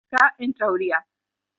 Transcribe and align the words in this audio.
Què 0.13 0.23
en 0.47 0.55
trauria? 0.61 1.03